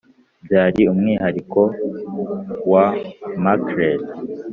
[0.45, 1.61] byari umwihariko
[2.71, 2.85] wa
[3.43, 4.13] marclette.